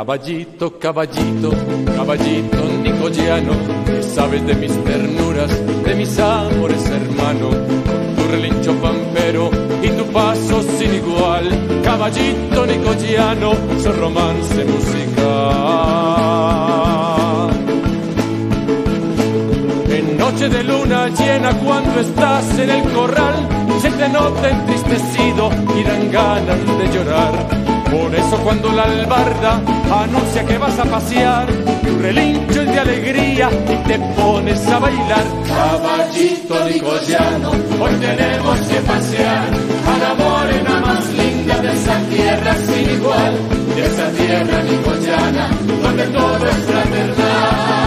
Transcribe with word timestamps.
Caballito, 0.00 0.78
caballito, 0.78 1.50
caballito 1.94 2.58
nicoliano, 2.82 3.52
que 3.84 4.02
sabes 4.02 4.46
de 4.46 4.54
mis 4.54 4.72
ternuras, 4.82 5.50
de 5.84 5.94
mis 5.94 6.18
amores 6.18 6.88
hermano, 6.88 7.50
tu 8.16 8.22
relincho 8.30 8.72
pampero 8.80 9.50
y 9.82 9.90
tu 9.90 10.06
paso 10.06 10.62
sin 10.62 10.94
igual, 10.94 11.50
caballito 11.84 12.64
nicoliano, 12.64 13.52
su 13.82 13.92
romance 13.92 14.64
musical. 14.64 15.20
En 19.90 20.16
noche 20.16 20.48
de 20.48 20.64
luna 20.64 21.08
llena 21.08 21.52
cuando 21.58 22.00
estás 22.00 22.58
en 22.58 22.70
el 22.70 22.90
corral, 22.94 23.46
se 23.82 23.90
te 23.90 24.08
nota 24.08 24.48
entristecido 24.48 25.50
y 25.78 25.84
dan 25.84 26.10
ganas 26.10 26.78
de 26.78 26.88
llorar 26.88 27.59
por 27.90 28.14
eso 28.14 28.36
cuando 28.44 28.72
la 28.72 28.84
albarda 28.84 29.60
anuncia 30.02 30.44
que 30.46 30.58
vas 30.58 30.78
a 30.78 30.84
pasear, 30.84 31.46
tu 31.82 31.98
relincho 31.98 32.62
es 32.62 32.72
de 32.72 32.78
alegría 32.78 33.50
y 33.50 33.88
te 33.88 33.98
pones 33.98 34.66
a 34.68 34.78
bailar. 34.78 35.24
Caballito 35.46 36.64
nicoyano, 36.64 37.50
hoy 37.50 37.94
tenemos 38.00 38.60
que 38.60 38.80
pasear 38.80 39.48
a 39.86 39.98
la 39.98 40.14
morena 40.14 40.80
más 40.80 41.08
linda 41.14 41.58
de 41.60 41.72
esa 41.72 41.98
tierra 42.08 42.54
sin 42.54 42.90
igual, 42.90 43.34
de 43.74 43.86
esa 43.86 44.10
tierra 44.10 44.62
nicoyana, 44.62 45.50
donde 45.82 46.04
todo 46.06 46.48
es 46.48 46.56
fraternal. 46.56 47.79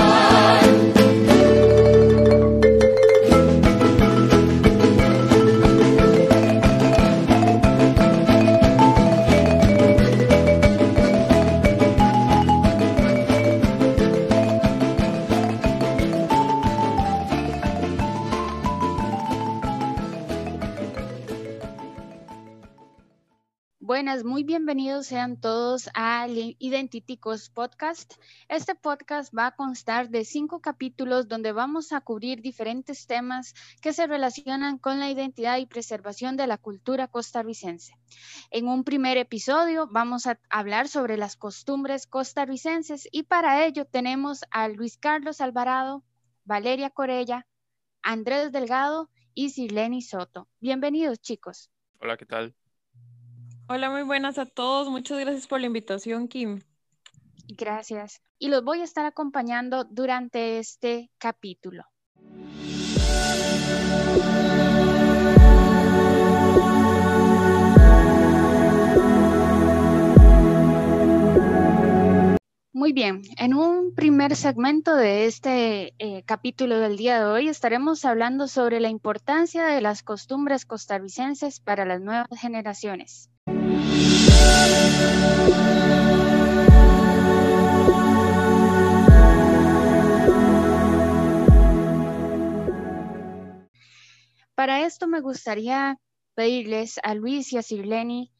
Muy 24.23 24.43
bienvenidos 24.45 25.07
sean 25.07 25.35
todos 25.35 25.89
a 25.93 26.25
Identiticos 26.29 27.49
Podcast. 27.49 28.13
Este 28.47 28.75
podcast 28.75 29.37
va 29.37 29.47
a 29.47 29.55
constar 29.57 30.09
de 30.09 30.23
cinco 30.23 30.61
capítulos 30.61 31.27
donde 31.27 31.51
vamos 31.51 31.91
a 31.91 31.99
cubrir 31.99 32.41
diferentes 32.41 33.07
temas 33.07 33.53
que 33.81 33.91
se 33.91 34.07
relacionan 34.07 34.77
con 34.77 35.01
la 35.01 35.11
identidad 35.11 35.57
y 35.57 35.65
preservación 35.65 36.37
de 36.37 36.47
la 36.47 36.57
cultura 36.57 37.09
costarricense. 37.09 37.93
En 38.51 38.69
un 38.69 38.85
primer 38.85 39.17
episodio 39.17 39.89
vamos 39.91 40.27
a 40.27 40.39
hablar 40.49 40.87
sobre 40.87 41.17
las 41.17 41.35
costumbres 41.35 42.07
costarricenses 42.07 43.09
y 43.11 43.23
para 43.23 43.65
ello 43.65 43.83
tenemos 43.83 44.45
a 44.49 44.69
Luis 44.69 44.97
Carlos 44.97 45.41
Alvarado, 45.41 46.05
Valeria 46.45 46.89
Corella, 46.89 47.45
Andrés 48.01 48.53
Delgado 48.53 49.09
y 49.33 49.49
Sirleni 49.49 50.01
Soto. 50.01 50.47
Bienvenidos 50.61 51.19
chicos. 51.19 51.69
Hola, 51.99 52.15
¿qué 52.15 52.25
tal? 52.25 52.55
Hola, 53.69 53.89
muy 53.89 54.03
buenas 54.03 54.37
a 54.37 54.45
todos. 54.45 54.89
Muchas 54.89 55.19
gracias 55.19 55.47
por 55.47 55.61
la 55.61 55.67
invitación, 55.67 56.27
Kim. 56.27 56.61
Gracias. 57.47 58.21
Y 58.37 58.49
los 58.49 58.63
voy 58.63 58.81
a 58.81 58.83
estar 58.83 59.05
acompañando 59.05 59.85
durante 59.85 60.59
este 60.59 61.11
capítulo. 61.17 61.85
Muy 72.73 72.91
bien, 72.91 73.21
en 73.37 73.53
un 73.53 73.95
primer 73.95 74.35
segmento 74.35 74.93
de 74.93 75.25
este 75.25 75.93
eh, 75.99 76.23
capítulo 76.25 76.79
del 76.79 76.97
día 76.97 77.19
de 77.19 77.25
hoy 77.31 77.47
estaremos 77.47 78.03
hablando 78.03 78.49
sobre 78.49 78.81
la 78.81 78.89
importancia 78.89 79.67
de 79.67 79.79
las 79.79 80.03
costumbres 80.03 80.65
costarricenses 80.65 81.61
para 81.61 81.85
las 81.85 82.01
nuevas 82.01 82.27
generaciones. 82.37 83.29
Para 94.55 94.85
esto 94.85 95.07
me 95.07 95.19
gustaría 95.19 95.99
pedirles 96.35 96.99
a 97.03 97.15
Luis 97.15 97.51
y 97.51 97.57
a 97.57 97.63
Sirleni 97.63 98.31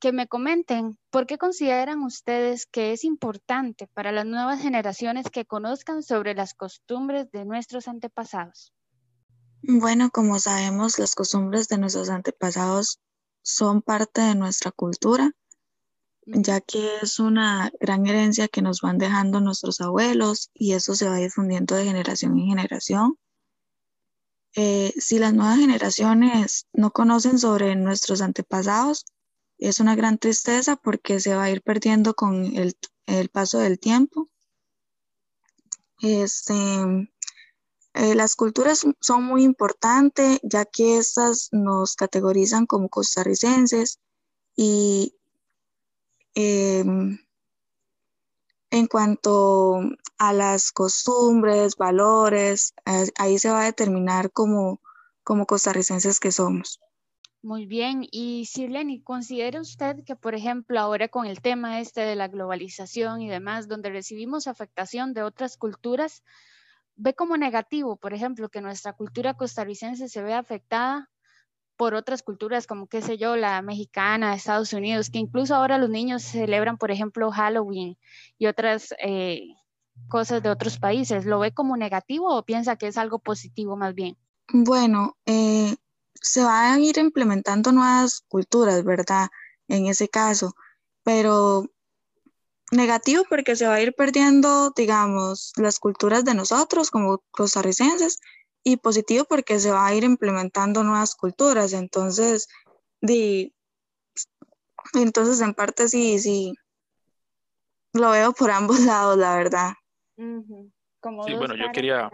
que 0.00 0.12
me 0.12 0.28
comenten 0.28 0.96
por 1.10 1.26
qué 1.26 1.38
consideran 1.38 2.02
ustedes 2.02 2.66
que 2.66 2.92
es 2.92 3.02
importante 3.02 3.88
para 3.92 4.12
las 4.12 4.26
nuevas 4.26 4.62
generaciones 4.62 5.26
que 5.30 5.44
conozcan 5.44 6.02
sobre 6.02 6.34
las 6.34 6.54
costumbres 6.54 7.30
de 7.32 7.44
nuestros 7.44 7.88
antepasados. 7.88 8.72
Bueno, 9.62 10.10
como 10.10 10.38
sabemos, 10.38 10.98
las 10.98 11.14
costumbres 11.14 11.68
de 11.68 11.78
nuestros 11.78 12.10
antepasados 12.10 13.00
son 13.46 13.80
parte 13.80 14.22
de 14.22 14.34
nuestra 14.34 14.72
cultura, 14.72 15.30
ya 16.26 16.60
que 16.60 16.96
es 17.00 17.20
una 17.20 17.70
gran 17.80 18.04
herencia 18.04 18.48
que 18.48 18.60
nos 18.60 18.80
van 18.80 18.98
dejando 18.98 19.40
nuestros 19.40 19.80
abuelos 19.80 20.50
y 20.52 20.72
eso 20.72 20.96
se 20.96 21.08
va 21.08 21.16
difundiendo 21.18 21.76
de 21.76 21.84
generación 21.84 22.36
en 22.36 22.46
generación. 22.48 23.18
Eh, 24.56 24.92
si 24.98 25.20
las 25.20 25.32
nuevas 25.32 25.58
generaciones 25.60 26.66
no 26.72 26.90
conocen 26.90 27.38
sobre 27.38 27.76
nuestros 27.76 28.20
antepasados, 28.20 29.06
es 29.58 29.78
una 29.78 29.94
gran 29.94 30.18
tristeza 30.18 30.74
porque 30.74 31.20
se 31.20 31.36
va 31.36 31.44
a 31.44 31.50
ir 31.50 31.62
perdiendo 31.62 32.14
con 32.14 32.46
el, 32.56 32.74
paso 33.28 33.60
del 33.60 33.78
tiempo. 33.78 34.28
Este, 36.00 36.52
eh, 37.96 38.14
las 38.14 38.36
culturas 38.36 38.86
son 39.00 39.24
muy 39.24 39.42
importantes 39.42 40.38
ya 40.42 40.66
que 40.66 40.98
estas 40.98 41.48
nos 41.50 41.96
categorizan 41.96 42.66
como 42.66 42.90
costarricenses 42.90 44.00
y 44.54 45.14
em, 46.34 47.18
en 48.70 48.86
cuanto 48.86 49.80
a 50.18 50.32
las 50.34 50.72
costumbres, 50.72 51.76
valores, 51.76 52.74
ahí 53.16 53.38
se 53.38 53.50
va 53.50 53.62
a 53.62 53.64
determinar 53.64 54.30
como, 54.30 54.82
como 55.24 55.46
costarricenses 55.46 56.20
que 56.20 56.32
somos. 56.32 56.80
Muy 57.40 57.64
bien. 57.64 58.06
Y 58.10 58.44
Sirleni, 58.44 59.00
¿considera 59.00 59.60
usted 59.60 60.04
que, 60.04 60.16
por 60.16 60.34
ejemplo, 60.34 60.80
ahora 60.80 61.08
con 61.08 61.26
el 61.26 61.40
tema 61.40 61.80
este 61.80 62.02
de 62.02 62.16
la 62.16 62.28
globalización 62.28 63.22
y 63.22 63.28
demás, 63.30 63.68
donde 63.68 63.88
recibimos 63.88 64.48
afectación 64.48 65.14
de 65.14 65.22
otras 65.22 65.56
culturas, 65.56 66.22
ve 66.96 67.14
como 67.14 67.36
negativo, 67.36 67.96
por 67.96 68.14
ejemplo, 68.14 68.48
que 68.48 68.60
nuestra 68.60 68.92
cultura 68.92 69.34
costarricense 69.34 70.08
se 70.08 70.22
vea 70.22 70.38
afectada 70.38 71.10
por 71.76 71.94
otras 71.94 72.22
culturas 72.22 72.66
como, 72.66 72.86
qué 72.86 73.02
sé 73.02 73.18
yo, 73.18 73.36
la 73.36 73.60
mexicana, 73.62 74.34
Estados 74.34 74.72
Unidos, 74.72 75.10
que 75.10 75.18
incluso 75.18 75.54
ahora 75.54 75.78
los 75.78 75.90
niños 75.90 76.22
celebran, 76.22 76.78
por 76.78 76.90
ejemplo, 76.90 77.30
Halloween 77.30 77.98
y 78.38 78.46
otras 78.46 78.94
eh, 78.98 79.42
cosas 80.08 80.42
de 80.42 80.48
otros 80.48 80.78
países. 80.78 81.26
¿Lo 81.26 81.38
ve 81.38 81.52
como 81.52 81.76
negativo 81.76 82.34
o 82.34 82.44
piensa 82.44 82.76
que 82.76 82.86
es 82.86 82.96
algo 82.96 83.18
positivo 83.18 83.76
más 83.76 83.94
bien? 83.94 84.16
Bueno, 84.52 85.16
eh, 85.26 85.76
se 86.14 86.42
van 86.42 86.74
a 86.74 86.80
ir 86.80 86.96
implementando 86.98 87.72
nuevas 87.72 88.22
culturas, 88.26 88.82
¿verdad? 88.84 89.28
En 89.68 89.86
ese 89.86 90.08
caso, 90.08 90.54
pero 91.02 91.66
negativo 92.72 93.24
porque 93.28 93.56
se 93.56 93.66
va 93.66 93.74
a 93.74 93.80
ir 93.80 93.94
perdiendo, 93.94 94.72
digamos, 94.76 95.52
las 95.56 95.78
culturas 95.78 96.24
de 96.24 96.34
nosotros 96.34 96.90
como 96.90 97.22
costarricenses 97.30 98.18
y 98.64 98.78
positivo 98.78 99.24
porque 99.28 99.60
se 99.60 99.70
va 99.70 99.86
a 99.86 99.94
ir 99.94 100.04
implementando 100.04 100.82
nuevas 100.82 101.14
culturas. 101.14 101.72
Entonces, 101.72 102.48
di, 103.00 103.54
entonces 104.94 105.40
en 105.40 105.54
parte 105.54 105.88
sí, 105.88 106.18
sí, 106.18 106.54
lo 107.92 108.10
veo 108.10 108.32
por 108.32 108.50
ambos 108.50 108.80
lados, 108.84 109.16
la 109.16 109.36
verdad. 109.36 109.72
sí, 110.16 111.34
bueno, 111.34 111.54
yo 111.54 111.70
quería, 111.72 112.10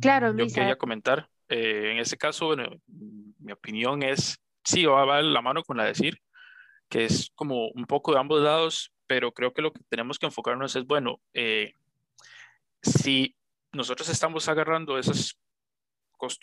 claro, 0.00 0.34
yo 0.34 0.46
quería 0.46 0.76
comentar, 0.76 1.28
eh, 1.48 1.92
en 1.92 1.98
este 1.98 2.16
caso, 2.16 2.46
bueno, 2.46 2.70
mi 2.86 3.52
opinión 3.52 4.02
es, 4.02 4.38
sí, 4.64 4.84
va 4.86 5.18
a 5.18 5.22
la 5.22 5.42
mano 5.42 5.62
con 5.62 5.76
la 5.76 5.84
decir, 5.84 6.18
que 6.88 7.04
es 7.04 7.30
como 7.34 7.68
un 7.68 7.84
poco 7.84 8.12
de 8.12 8.20
ambos 8.20 8.40
lados, 8.40 8.92
pero 9.08 9.32
creo 9.32 9.52
que 9.52 9.62
lo 9.62 9.72
que 9.72 9.82
tenemos 9.88 10.18
que 10.18 10.26
enfocarnos 10.26 10.76
es, 10.76 10.86
bueno, 10.86 11.20
eh, 11.32 11.72
si 12.82 13.34
nosotros 13.72 14.08
estamos 14.10 14.48
agarrando 14.48 14.98
esas, 14.98 15.40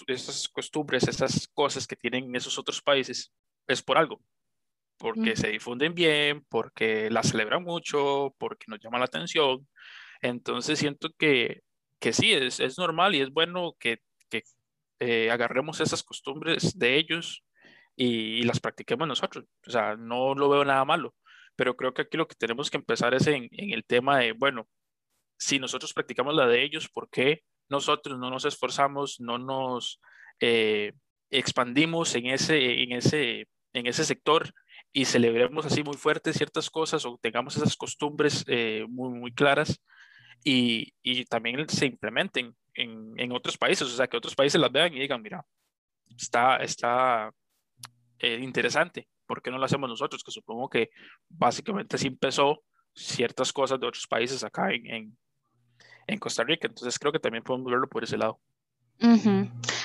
esas 0.08 0.50
costumbres, 0.50 1.08
esas 1.08 1.48
cosas 1.54 1.88
que 1.88 1.96
tienen 1.96 2.36
esos 2.36 2.58
otros 2.58 2.82
países, 2.82 3.32
es 3.68 3.84
por 3.84 3.98
algo, 3.98 4.20
porque 4.98 5.36
se 5.36 5.50
difunden 5.50 5.94
bien, 5.94 6.44
porque 6.50 7.10
las 7.12 7.30
celebran 7.30 7.64
mucho, 7.64 8.36
porque 8.40 8.66
nos 8.68 8.80
llama 8.80 9.00
la 9.00 9.06
atención. 9.06 9.68
Entonces 10.22 10.80
siento 10.80 11.10
que, 11.20 11.62
que 12.00 12.14
sí, 12.14 12.34
es, 12.34 12.60
es 12.60 12.80
normal 12.80 13.14
y 13.14 13.22
es 13.22 13.32
bueno 13.32 13.76
que, 13.80 14.00
que 14.30 14.44
eh, 15.00 15.30
agarremos 15.30 15.82
esas 15.82 16.02
costumbres 16.02 16.80
de 16.80 16.98
ellos 16.98 17.44
y, 17.96 18.40
y, 18.40 18.44
las 18.44 18.60
practiquemos 18.60 19.08
nosotros. 19.08 19.46
O 19.68 19.72
sea, 19.72 19.96
no 19.96 20.34
lo 20.34 20.50
veo 20.50 20.66
nada 20.66 20.84
malo 20.84 21.14
pero 21.56 21.76
creo 21.76 21.94
que 21.94 22.04
aquí 22.04 22.18
lo 22.18 22.28
que 22.28 22.36
tenemos 22.36 22.70
que 22.70 22.78
empezar 22.78 23.14
es 23.14 23.28
en, 23.28 23.48
en 23.52 23.72
el 23.72 23.86
tema 23.86 24.20
de, 24.20 24.34
bueno, 24.34 24.68
si 25.38 25.60
nosotros 25.60 25.94
practicamos 25.94 26.34
la 26.36 26.48
de 26.48 26.64
ellos, 26.64 26.90
¿por 26.90 27.10
qué 27.10 27.44
nosotros 27.70 28.20
no 28.20 28.30
nos 28.30 28.46
esforzamos, 28.46 29.20
no 29.20 29.38
nos 29.38 30.00
eh, 30.40 30.94
expandimos 31.30 32.16
en 32.16 32.28
ese, 32.28 32.84
en, 32.84 32.92
ese, 32.92 33.48
en 33.74 33.88
ese 33.88 34.06
sector 34.06 34.54
y 34.94 35.06
celebremos 35.06 35.66
así 35.66 35.84
muy 35.84 35.98
fuerte 35.98 36.34
ciertas 36.34 36.70
cosas 36.70 37.06
o 37.06 37.20
tengamos 37.22 37.58
esas 37.58 37.76
costumbres 37.76 38.44
eh, 38.48 38.86
muy, 38.88 39.10
muy 39.18 39.34
claras 39.34 39.82
y, 40.44 40.94
y, 41.02 41.26
también 41.26 41.68
se 41.70 41.88
implementen 41.88 42.56
en, 42.76 43.14
en, 43.18 43.32
otros 43.32 43.58
países, 43.58 43.88
o 43.88 43.96
sea, 43.96 44.08
que 44.08 44.18
otros 44.18 44.36
países 44.36 44.62
las 44.62 44.72
vean 44.72 44.94
y 44.94 45.00
digan, 45.00 45.22
mira, 45.22 45.44
está, 46.18 46.58
está 46.58 47.32
eh, 48.20 48.40
interesante, 48.42 49.08
¿por 49.26 49.42
qué 49.42 49.52
no 49.52 49.58
lo 49.58 49.66
hacemos 49.66 49.90
nosotros? 49.90 50.24
Que 50.24 50.32
supongo 50.32 50.70
que 50.70 50.90
básicamente 51.30 51.96
así 51.96 52.08
empezó 52.08 52.64
ciertas 52.94 53.52
cosas 53.52 53.80
de 53.80 53.88
otros 53.88 54.08
países 54.08 54.44
acá 54.44 54.72
en, 54.72 55.18
en 56.08 56.20
Costa 56.20 56.44
Rica, 56.44 56.68
entonces 56.68 56.98
creo 56.98 57.12
que 57.12 57.20
también 57.20 57.44
podemos 57.44 57.72
verlo 57.72 57.88
por 57.88 58.04
ese 58.04 58.18
lado. 58.18 58.40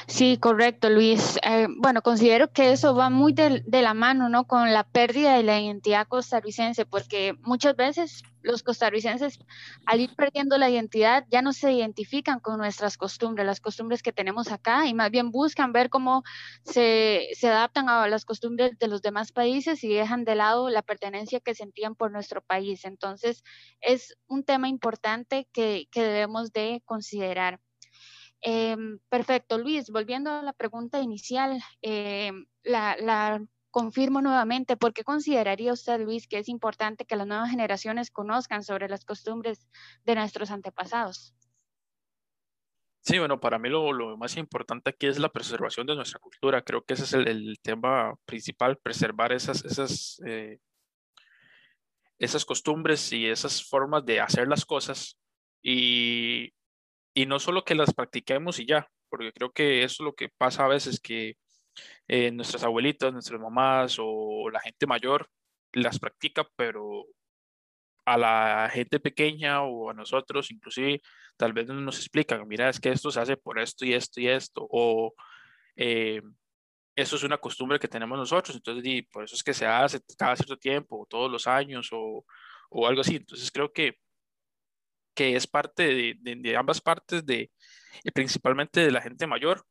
Sí, 0.07 0.39
correcto, 0.39 0.91
Luis. 0.91 1.39
Eh, 1.45 1.69
bueno, 1.79 2.03
considero 2.03 2.53
que 2.53 2.73
eso 2.73 2.95
va 2.95 3.11
muy 3.11 3.33
de, 3.33 3.63
la 3.71 3.95
mano, 3.95 4.29
¿no? 4.29 4.45
Con 4.45 4.73
la 4.73 4.85
pérdida 4.85 5.37
de 5.37 5.43
la 5.43 5.61
identidad 5.61 6.09
costarricense, 6.09 6.85
porque 6.85 7.35
muchas 7.43 7.77
veces 7.77 8.23
los 8.43 8.63
costarricenses, 8.63 9.39
al 9.87 10.01
ir 10.01 10.15
perdiendo 10.17 10.59
la 10.59 10.69
identidad, 10.69 11.27
ya 11.31 11.43
no 11.43 11.53
se 11.53 11.73
identifican 11.73 12.41
con 12.41 12.59
nuestras 12.59 12.97
costumbres, 12.97 13.47
las 13.47 13.61
costumbres 13.61 14.03
que 14.03 14.13
tenemos 14.13 14.51
acá, 14.51 14.87
y 14.87 14.95
más 14.95 15.11
bien 15.11 15.31
buscan 15.31 15.73
ver 15.73 15.91
cómo 15.91 16.23
se, 16.65 17.29
se 17.35 17.49
adaptan 17.49 17.89
a 17.89 18.09
las 18.09 18.25
costumbres 18.25 18.79
de 18.79 18.89
los 18.89 19.03
demás 19.03 19.33
países 19.33 19.85
y 19.85 19.95
dejan 19.95 20.25
de 20.25 20.35
lado 20.35 20.71
la 20.71 20.83
pertenencia 20.83 21.41
que 21.41 21.55
sentían 21.55 21.95
por 21.95 22.11
nuestro 22.11 22.43
país. 22.43 22.85
Entonces, 22.85 23.45
es 23.81 24.17
un 24.27 24.45
tema 24.45 24.69
importante 24.69 25.49
que, 25.53 25.87
que 25.91 26.03
debemos 26.03 26.53
de 26.53 26.83
considerar. 26.85 27.61
Eh, 28.43 28.77
perfecto, 29.09 29.59
Luis, 29.59 29.91
volviendo 29.91 30.31
a 30.31 30.43
la 30.43 30.53
pregunta 30.53 31.01
inicial, 31.01 31.63
eh, 31.83 32.33
la, 32.63 33.43
confirmo 33.71 34.21
nuevamente, 34.23 34.77
¿por 34.77 34.93
qué 34.93 35.05
consideraría 35.05 35.73
usted, 35.73 36.01
Luis, 36.01 36.27
que 36.27 36.39
es 36.39 36.49
importante 36.49 37.05
que 37.05 37.17
las 37.17 37.27
nuevas 37.27 37.51
generaciones 37.51 38.11
conozcan 38.11 38.65
sobre 38.65 38.89
las 38.89 39.05
costumbres 39.05 39.69
de 40.05 40.15
nuestros 40.15 40.51
antepasados? 40.51 41.35
Sí, 43.03 43.19
bueno, 43.19 43.41
para 43.41 43.59
mí 43.59 43.69
lo, 43.69 44.17
más 44.17 44.37
importante 44.37 44.91
aquí 44.91 45.07
es 45.07 45.19
la 45.19 45.31
preservación 45.31 45.87
de 45.87 45.95
nuestra 45.95 46.19
cultura. 46.19 46.63
Creo 46.63 46.85
que 46.85 46.95
ese 46.95 47.05
es 47.05 47.13
el, 47.15 47.59
tema 47.63 48.15
principal, 48.27 48.77
preservar 48.77 49.33
esas, 49.33 50.21
eh, 50.27 50.59
esas 52.19 52.45
costumbres 52.45 53.13
y 53.13 53.27
esas 53.27 53.65
formas 53.65 54.05
de 54.05 54.21
hacer 54.21 54.49
las 54.49 54.67
cosas. 54.67 55.19
Y 55.63 56.53
y 57.15 57.27
no 57.27 57.39
solo 57.39 57.65
que 57.65 57.75
las 57.75 57.95
practiquemos 57.95 58.59
y 58.61 58.67
ya, 58.67 58.89
porque 59.09 59.33
creo 59.33 59.53
que 59.53 59.83
eso 59.85 60.03
es 60.03 60.05
lo 60.07 60.15
que 60.15 60.29
pasa 60.29 60.65
a 60.65 60.69
veces, 60.69 61.01
que 61.01 61.37
eh, 62.09 62.31
nuestras 62.33 62.65
abuelitas, 62.65 63.13
nuestras 63.13 63.41
mamás 63.41 63.97
o 64.01 64.51
la 64.51 64.61
gente 64.61 64.87
mayor 64.87 65.29
las 65.73 65.99
practica, 65.99 66.47
pero 66.57 67.07
a 68.05 68.19
la 68.19 68.71
gente 68.73 69.01
pequeña 69.01 69.63
o 69.63 69.91
a 69.91 69.95
nosotros 69.95 70.51
inclusive 70.51 71.01
tal 71.37 71.53
vez 71.53 71.67
no 71.69 71.75
nos 71.75 71.99
explican, 71.99 72.47
mira, 72.49 72.69
es 72.69 72.81
que 72.81 72.91
esto 72.91 73.11
se 73.11 73.21
hace 73.21 73.37
por 73.37 73.59
esto 73.59 73.85
y 73.85 73.95
esto 73.95 74.21
y 74.21 74.29
esto, 74.29 74.67
o 74.71 75.15
eh, 75.77 76.23
eso 76.97 77.17
es 77.17 77.23
una 77.23 77.39
costumbre 77.39 77.79
que 77.79 77.89
tenemos 77.89 78.19
nosotros, 78.19 78.57
entonces 78.57 79.05
por 79.13 79.25
eso 79.25 79.35
es 79.35 79.43
que 79.43 79.55
se 79.55 79.67
hace 79.67 80.01
cada 80.19 80.37
cierto 80.37 80.57
tiempo, 80.59 81.07
todos 81.09 81.31
los 81.31 81.47
años, 81.47 81.89
o, 81.93 82.25
o 82.71 82.87
algo 82.87 83.03
así. 83.03 83.17
Entonces 83.17 83.51
creo 83.51 83.73
que 83.73 83.99
que 85.15 85.37
es 85.37 85.47
parte 85.47 85.83
de, 85.83 86.17
de, 86.21 86.37
de 86.37 86.57
ambas 86.57 86.81
partes, 86.81 87.25
de, 87.27 87.51
y 88.05 88.11
principalmente 88.11 88.81
de 88.81 88.91
la 88.91 89.03
gente 89.03 89.27
mayor, 89.27 89.65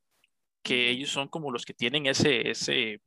que 0.64 0.90
ellos 0.90 1.10
son 1.10 1.28
como 1.28 1.52
los 1.52 1.66
que 1.66 1.74
tienen 1.74 2.06
ese, 2.06 2.50
ese, 2.50 3.02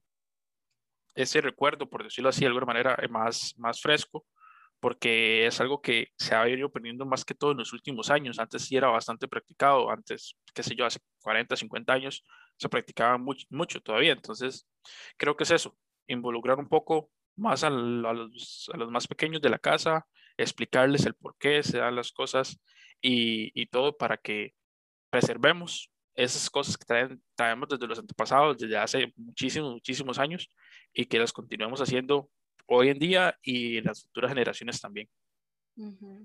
ese 1.14 1.40
recuerdo, 1.40 1.88
por 1.88 2.04
decirlo 2.04 2.30
así 2.30 2.40
de 2.40 2.46
alguna 2.48 2.66
manera, 2.66 2.96
eh, 3.02 3.08
más, 3.08 3.54
más 3.58 3.80
fresco, 3.80 4.26
porque 4.80 5.46
es 5.46 5.60
algo 5.60 5.80
que 5.80 6.08
se 6.18 6.34
ha 6.34 6.48
ido 6.48 6.70
perdiendo 6.70 7.06
más 7.06 7.24
que 7.24 7.34
todo 7.34 7.52
en 7.52 7.58
los 7.58 7.72
últimos 7.72 8.10
años. 8.10 8.38
Antes 8.38 8.64
sí 8.66 8.76
era 8.76 8.88
bastante 8.88 9.28
practicado, 9.28 9.90
antes, 9.90 10.36
qué 10.54 10.62
sé 10.62 10.74
yo, 10.74 10.86
hace 10.86 11.00
40, 11.22 11.56
50 11.56 11.92
años 11.92 12.24
se 12.56 12.68
practicaba 12.68 13.18
mucho, 13.18 13.46
mucho 13.50 13.80
todavía. 13.80 14.12
Entonces, 14.12 14.66
creo 15.16 15.36
que 15.36 15.44
es 15.44 15.50
eso, 15.52 15.76
involucrar 16.08 16.58
un 16.58 16.68
poco 16.68 17.10
más 17.36 17.64
a, 17.64 17.70
los, 17.70 18.70
a 18.72 18.76
los 18.76 18.90
más 18.90 19.06
pequeños 19.06 19.40
de 19.40 19.50
la 19.50 19.58
casa, 19.58 20.06
explicarles 20.36 21.06
el 21.06 21.14
por 21.14 21.36
qué 21.38 21.62
se 21.62 21.78
dan 21.78 21.96
las 21.96 22.12
cosas 22.12 22.60
y, 23.00 23.50
y 23.60 23.66
todo 23.66 23.96
para 23.96 24.16
que 24.16 24.54
preservemos 25.10 25.90
esas 26.14 26.50
cosas 26.50 26.76
que 26.76 27.18
traemos 27.34 27.68
desde 27.68 27.86
los 27.86 27.98
antepasados, 27.98 28.58
desde 28.58 28.76
hace 28.76 29.12
muchísimos, 29.16 29.72
muchísimos 29.72 30.18
años 30.18 30.48
y 30.92 31.06
que 31.06 31.18
las 31.18 31.32
continuemos 31.32 31.80
haciendo 31.80 32.30
hoy 32.66 32.88
en 32.88 32.98
día 32.98 33.38
y 33.42 33.78
en 33.78 33.84
las 33.84 34.04
futuras 34.04 34.30
generaciones 34.30 34.80
también. 34.80 35.08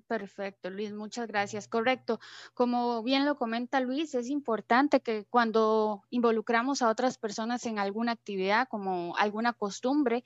Perfecto, 0.07 0.69
Luis, 0.69 0.91
muchas 0.93 1.27
gracias. 1.27 1.67
Correcto. 1.67 2.19
Como 2.53 3.01
bien 3.03 3.25
lo 3.25 3.37
comenta 3.37 3.79
Luis, 3.79 4.13
es 4.13 4.29
importante 4.29 4.99
que 4.99 5.25
cuando 5.29 6.03
involucramos 6.09 6.81
a 6.81 6.89
otras 6.89 7.17
personas 7.17 7.65
en 7.65 7.79
alguna 7.79 8.11
actividad, 8.11 8.67
como 8.67 9.15
alguna 9.17 9.53
costumbre, 9.53 10.23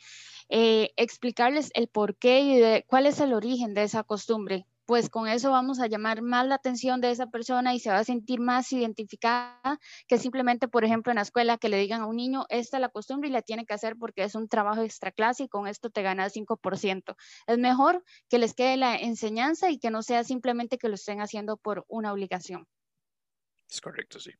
eh, 0.49 0.91
explicarles 0.97 1.69
el 1.75 1.87
por 1.87 2.15
qué 2.17 2.41
y 2.41 2.59
de, 2.59 2.85
cuál 2.87 3.05
es 3.05 3.19
el 3.19 3.33
origen 3.33 3.73
de 3.75 3.83
esa 3.83 4.03
costumbre 4.03 4.65
pues 4.91 5.09
con 5.09 5.29
eso 5.29 5.51
vamos 5.51 5.79
a 5.79 5.87
llamar 5.87 6.21
más 6.21 6.45
la 6.45 6.55
atención 6.55 6.99
de 6.99 7.11
esa 7.11 7.27
persona 7.27 7.73
y 7.73 7.79
se 7.79 7.89
va 7.89 7.99
a 7.99 8.03
sentir 8.03 8.41
más 8.41 8.73
identificada 8.73 9.79
que 10.05 10.17
simplemente, 10.17 10.67
por 10.67 10.83
ejemplo, 10.83 11.13
en 11.13 11.15
la 11.15 11.21
escuela 11.21 11.57
que 11.57 11.69
le 11.69 11.77
digan 11.77 12.01
a 12.01 12.07
un 12.07 12.17
niño, 12.17 12.45
esta 12.49 12.75
es 12.75 12.81
la 12.81 12.89
costumbre 12.89 13.29
y 13.29 13.31
la 13.31 13.41
tiene 13.41 13.65
que 13.65 13.73
hacer 13.73 13.95
porque 13.95 14.25
es 14.25 14.35
un 14.35 14.49
trabajo 14.49 14.81
extra 14.81 15.13
clase 15.13 15.43
y 15.43 15.47
con 15.47 15.65
esto 15.65 15.91
te 15.91 16.01
ganas 16.01 16.33
5%. 16.35 17.15
Es 17.47 17.57
mejor 17.57 18.03
que 18.27 18.37
les 18.37 18.53
quede 18.53 18.75
la 18.75 18.97
enseñanza 18.97 19.71
y 19.71 19.79
que 19.79 19.91
no 19.91 20.03
sea 20.03 20.25
simplemente 20.25 20.77
que 20.77 20.89
lo 20.89 20.95
estén 20.95 21.21
haciendo 21.21 21.55
por 21.55 21.85
una 21.87 22.11
obligación. 22.11 22.67
Es 23.69 23.79
correcto, 23.79 24.19
sí. 24.19 24.31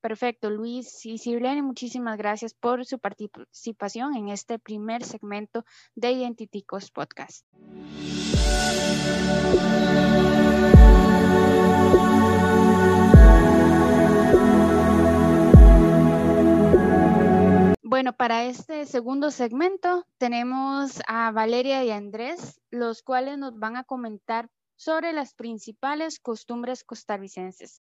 Perfecto, 0.00 0.50
Luis 0.50 1.06
y 1.06 1.18
Sirlene, 1.18 1.62
muchísimas 1.62 2.18
gracias 2.18 2.54
por 2.54 2.84
su 2.84 2.98
participación 2.98 4.16
en 4.16 4.30
este 4.30 4.58
primer 4.58 5.04
segmento 5.04 5.64
de 5.94 6.10
Identiticos 6.10 6.90
Podcast. 6.90 7.46
Bueno, 18.00 18.14
para 18.14 18.44
este 18.44 18.86
segundo 18.86 19.30
segmento 19.30 20.06
tenemos 20.16 21.00
a 21.06 21.32
Valeria 21.32 21.84
y 21.84 21.90
Andrés, 21.90 22.60
los 22.70 23.02
cuales 23.02 23.36
nos 23.36 23.58
van 23.58 23.76
a 23.76 23.84
comentar 23.84 24.48
sobre 24.76 25.12
las 25.12 25.34
principales 25.34 26.18
costumbres 26.18 26.82
costarricenses. 26.82 27.82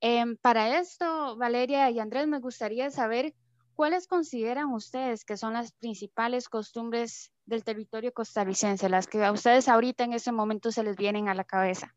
Eh, 0.00 0.24
para 0.40 0.78
esto, 0.78 1.36
Valeria 1.36 1.90
y 1.90 2.00
Andrés, 2.00 2.26
me 2.26 2.40
gustaría 2.40 2.90
saber 2.90 3.34
cuáles 3.74 4.06
consideran 4.06 4.72
ustedes 4.72 5.24
que 5.24 5.36
son 5.36 5.54
las 5.54 5.72
principales 5.72 6.48
costumbres 6.48 7.32
del 7.46 7.64
territorio 7.64 8.12
costarricense, 8.12 8.88
las 8.88 9.06
que 9.06 9.24
a 9.24 9.32
ustedes 9.32 9.68
ahorita 9.68 10.04
en 10.04 10.12
ese 10.12 10.32
momento 10.32 10.70
se 10.70 10.84
les 10.84 10.96
vienen 10.96 11.28
a 11.28 11.34
la 11.34 11.44
cabeza. 11.44 11.94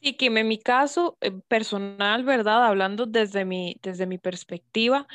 Sí, 0.00 0.16
que 0.16 0.26
en 0.26 0.48
mi 0.48 0.58
caso 0.58 1.18
eh, 1.20 1.32
personal, 1.48 2.24
¿verdad? 2.24 2.64
Hablando 2.64 3.06
desde 3.06 3.44
mi, 3.44 3.76
desde 3.82 4.06
mi 4.06 4.18
perspectiva, 4.18 5.06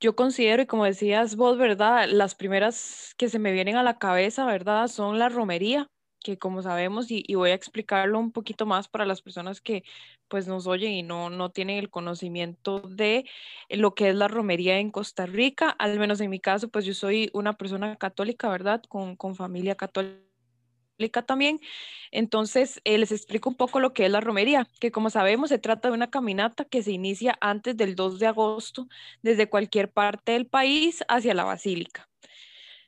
yo 0.00 0.16
considero, 0.16 0.62
y 0.62 0.66
como 0.66 0.84
decías 0.84 1.36
vos, 1.36 1.58
¿verdad? 1.58 2.08
Las 2.08 2.34
primeras 2.34 3.14
que 3.16 3.28
se 3.28 3.38
me 3.38 3.52
vienen 3.52 3.76
a 3.76 3.82
la 3.82 3.98
cabeza, 3.98 4.46
¿verdad? 4.46 4.88
Son 4.88 5.18
la 5.18 5.28
romería, 5.28 5.90
que 6.24 6.38
como 6.38 6.62
sabemos, 6.62 7.10
y, 7.10 7.22
voy 7.34 7.50
a 7.50 7.54
explicarlo 7.54 8.18
un 8.18 8.32
poquito 8.32 8.66
más 8.66 8.88
para 8.88 9.06
las 9.06 9.22
personas 9.22 9.60
que 9.60 9.84
pues 10.28 10.48
nos 10.48 10.66
oyen 10.66 10.92
y 10.92 11.02
no, 11.02 11.30
no 11.30 11.50
tienen 11.50 11.78
el 11.78 11.90
conocimiento 11.90 12.80
de 12.80 13.26
lo 13.68 13.94
que 13.94 14.08
es 14.08 14.16
la 14.16 14.26
romería 14.28 14.78
en 14.78 14.90
Costa 14.90 15.26
Rica, 15.26 15.70
al 15.70 15.98
menos 15.98 16.20
en 16.20 16.30
mi 16.30 16.40
caso, 16.40 16.68
pues 16.68 16.86
yo 16.86 16.94
soy 16.94 17.30
una 17.34 17.52
persona 17.52 17.96
católica, 17.96 18.48
¿verdad? 18.48 18.82
Con, 18.88 19.16
con 19.16 19.36
familia 19.36 19.76
católica 19.76 21.22
también. 21.26 21.60
Entonces, 22.10 22.80
eh, 22.84 22.98
les 22.98 23.12
explico 23.12 23.50
un 23.50 23.56
poco 23.56 23.80
lo 23.80 23.92
que 23.92 24.06
es 24.06 24.10
la 24.10 24.20
romería, 24.20 24.66
que 24.80 24.90
como 24.92 25.10
sabemos 25.10 25.50
se 25.50 25.58
trata 25.58 25.88
de 25.88 25.94
una 25.94 26.10
caminata 26.10 26.64
que 26.64 26.82
se 26.82 26.92
inicia 26.92 27.36
antes 27.40 27.76
del 27.76 27.96
2 27.96 28.18
de 28.18 28.28
agosto 28.28 28.88
desde 29.22 29.48
cualquier 29.48 29.90
parte 29.92 30.32
del 30.32 30.46
país 30.46 31.04
hacia 31.08 31.34
la 31.34 31.44
basílica 31.44 32.08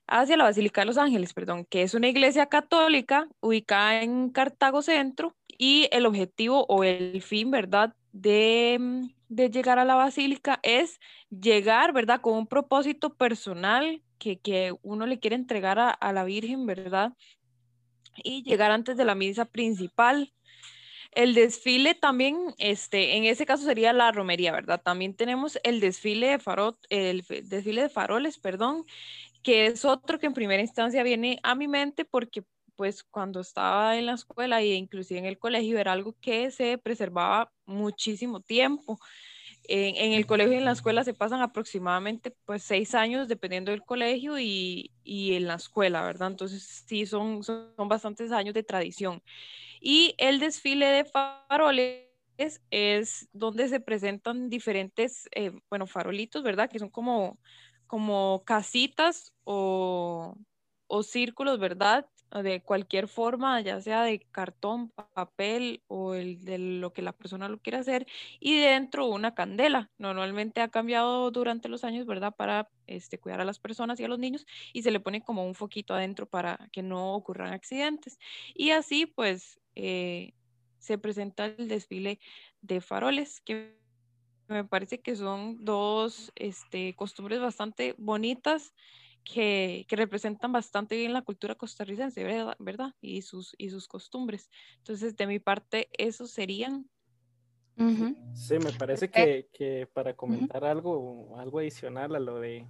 hacia 0.07 0.37
la 0.37 0.45
Basílica 0.45 0.83
de 0.83 0.87
los 0.87 0.99
Ángeles, 0.99 1.35
perdón, 1.35 1.65
que 1.65 1.83
es 1.83 1.95
una 1.95 2.09
iglesia 2.09 2.47
católica 2.47 3.29
ubicada 3.41 4.03
en 4.03 4.31
Cartago 4.31 4.83
Centro 4.83 5.35
y 5.59 5.89
el 5.93 6.07
objetivo 6.07 6.67
o 6.69 6.85
el 6.85 7.23
fin, 7.23 7.51
¿verdad? 7.51 7.95
De, 8.13 9.09
de 9.29 9.51
llegar 9.51 9.79
a 9.79 9.85
la 9.85 9.95
basílica 9.95 10.59
es 10.63 11.01
llegar, 11.31 11.93
¿verdad? 11.93 12.21
Con 12.21 12.35
un 12.35 12.47
propósito 12.47 13.15
personal 13.15 14.03
que, 14.19 14.39
que 14.39 14.75
uno 14.83 15.07
le 15.07 15.19
quiere 15.19 15.37
entregar 15.37 15.79
a, 15.79 15.91
a 15.91 16.13
la 16.13 16.25
Virgen, 16.25 16.67
¿verdad? 16.67 17.13
Y 18.23 18.43
llegar 18.43 18.71
antes 18.71 18.97
de 18.97 19.05
la 19.05 19.15
misa 19.15 19.45
principal. 19.45 20.33
El 21.13 21.35
desfile 21.35 21.95
también, 21.95 22.37
este, 22.59 23.17
en 23.17 23.25
ese 23.25 23.47
caso 23.47 23.65
sería 23.65 23.95
la 23.95 24.13
romería, 24.13 24.53
¿verdad? 24.53 24.83
También 24.83 25.15
tenemos 25.15 25.59
el 25.63 25.81
desfile 25.81 26.29
de 26.29 26.39
farot, 26.39 26.79
el 26.91 27.25
desfile 27.45 27.83
de 27.83 27.89
faroles, 27.89 28.39
perdón, 28.39 28.85
que 29.47 29.67
es 29.67 29.85
otro 29.85 30.19
que 30.19 30.27
en 30.27 30.35
primera 30.35 30.61
instancia 30.61 31.05
viene 31.05 31.39
a 31.45 31.55
mi 31.55 31.69
mente 31.69 32.05
porque 32.05 32.43
pues 32.75 33.05
cuando 33.05 33.39
estaba 33.39 33.97
en 33.97 34.07
la 34.07 34.15
escuela 34.15 34.61
e 34.61 34.75
inclusive 34.75 35.21
en 35.21 35.27
el 35.27 35.39
colegio 35.39 35.79
era 35.79 35.93
algo 35.93 36.17
que 36.21 36.51
se 36.51 36.79
preservaba 36.79 37.53
muchísimo 37.65 38.41
tiempo. 38.41 38.99
En, 39.69 40.15
el 40.15 40.27
colegio 40.27 40.55
y 40.55 40.57
en 40.57 40.65
la 40.65 40.73
escuela 40.73 41.05
se 41.05 41.15
pasan 41.15 41.43
aproximadamente 41.43 42.33
pues 42.45 42.65
seis 42.65 42.97
años 42.97 43.29
dependiendo 43.29 43.71
del 43.71 43.85
colegio 43.85 44.37
y, 44.37 44.91
y 45.05 45.35
en 45.35 45.47
la 45.47 45.55
escuela, 45.55 46.03
¿verdad? 46.03 46.33
Entonces 46.33 46.85
sí, 46.85 47.07
son, 47.07 47.45
son, 47.45 47.73
bastantes 47.87 48.33
años 48.33 48.53
de 48.53 48.65
tradición. 48.65 49.23
Y 49.81 50.17
el 50.19 50.41
desfile 50.41 50.87
de 50.87 51.05
faroles 51.05 52.03
es 52.71 53.29
donde 53.33 53.69
se 53.69 53.79
presentan 53.79 54.51
diferentes, 54.51 55.29
eh, 55.37 55.53
bueno, 55.71 55.87
farolitos, 55.87 56.43
¿verdad? 56.43 56.69
Que 56.69 56.81
son 56.81 56.91
como, 56.91 57.39
como 57.87 58.43
casitas 58.45 59.33
o, 59.45 60.37
o 60.87 61.03
círculos, 61.03 61.59
¿verdad? 61.59 62.07
de 62.31 62.63
cualquier 62.63 63.09
forma, 63.09 63.61
ya 63.61 63.81
sea 63.81 64.03
de 64.03 64.21
cartón, 64.21 64.91
papel 65.15 65.83
o 65.87 66.15
el 66.15 66.45
de 66.45 66.59
lo 66.59 66.93
que 66.93 67.03
la 67.03 67.13
persona 67.13 67.49
lo 67.49 67.59
quiera 67.59 67.79
hacer, 67.79 68.07
y 68.41 68.59
dentro 68.59 69.07
una 69.07 69.35
candela. 69.35 69.91
Normalmente 69.99 70.61
ha 70.61 70.69
cambiado 70.69 71.31
durante 71.31 71.69
los 71.69 71.85
años, 71.85 72.07
¿verdad? 72.07 72.35
Para 72.35 72.69
este, 72.87 73.19
cuidar 73.19 73.41
a 73.41 73.45
las 73.45 73.59
personas 73.59 74.01
y 74.01 74.05
a 74.05 74.09
los 74.09 74.19
niños, 74.19 74.47
y 74.73 74.83
se 74.83 74.91
le 74.91 75.01
pone 75.01 75.23
como 75.23 75.47
un 75.47 75.55
foquito 75.55 75.95
adentro 75.95 76.27
para 76.27 76.69
que 76.73 76.83
no 76.83 77.15
ocurran 77.15 77.53
accidentes. 77.53 78.19
Y 78.55 78.71
así, 78.71 79.07
pues, 79.07 79.61
eh, 79.75 80.33
se 80.79 80.99
presenta 80.99 81.47
el 81.47 81.69
desfile 81.69 82.19
de 82.61 82.81
faroles, 82.81 83.41
que 83.41 83.79
me 84.49 84.65
parece 84.65 85.01
que 85.01 85.17
son 85.17 85.65
dos 85.65 86.33
este, 86.37 86.95
costumbres 86.95 87.41
bastante 87.41 87.95
bonitas 87.99 88.73
que, 89.25 89.87
representan 89.91 90.53
bastante 90.53 90.97
bien 90.97 91.13
la 91.13 91.23
cultura 91.23 91.55
costarricense, 91.55 92.23
¿verdad? 92.59 92.95
Y, 93.01 93.23
sus, 93.23 93.55
y 93.59 93.71
sus 93.71 93.89
costumbres. 93.89 94.51
Entonces, 94.79 95.17
de 95.17 95.27
mi 95.27 95.39
parte, 95.39 95.89
esos 95.93 96.31
serían. 96.31 96.89
Sí, 98.35 98.59
me 98.59 98.73
parece 98.73 99.11
que, 99.11 99.49
que 99.53 99.87
para 99.93 100.15
comentar 100.15 100.65
algo, 100.65 101.39
algo 101.39 101.59
adicional 101.59 102.15
a 102.15 102.21
lo 102.21 102.41
de, 102.41 102.67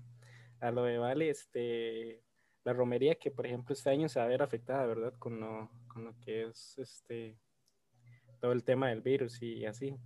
a 0.61 0.71
lo 0.73 0.83
de 0.83 0.99
Vale, 0.99 1.31
este, 1.31 2.25
la 2.65 2.73
romería 2.73 3.15
que, 3.15 3.31
por 3.31 3.47
ejemplo, 3.47 3.73
este 3.73 3.91
año 3.91 4.09
se 4.09 4.19
va 4.19 4.25
a 4.25 4.29
ver 4.29 4.43
afectada, 4.43 4.85
¿verdad? 4.87 5.15
Con 5.19 5.39
lo, 5.39 5.71
con 5.87 6.05
lo 6.05 6.19
que 6.19 6.49
es 6.49 6.77
este, 6.79 7.39
todo 8.41 8.51
el 8.51 8.65
tema 8.65 8.89
del 8.89 9.03
virus 9.03 9.41
y 9.43 9.65
así, 9.65 9.97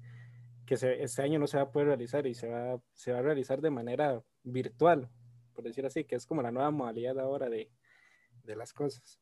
que 0.71 1.03
este 1.03 1.23
año 1.23 1.41
no 1.41 1.49
se 1.49 1.57
va 1.57 1.65
a 1.65 1.73
poder 1.73 1.89
realizar 1.89 2.29
y 2.29 2.35
se 2.35 2.47
va, 2.47 2.81
se 2.95 3.13
va 3.13 3.19
a 3.19 3.23
realizar 3.23 3.61
de 3.61 3.71
manera 3.71 4.23
virtual, 4.45 5.11
por 5.53 5.65
decir 5.65 5.85
así, 5.85 6.05
que 6.05 6.15
es 6.15 6.27
como 6.27 6.43
la 6.43 6.53
nueva 6.53 6.71
modalidad 6.71 7.19
ahora 7.19 7.49
de, 7.49 7.69
de 8.45 8.55
las 8.55 8.73
cosas. 8.73 9.19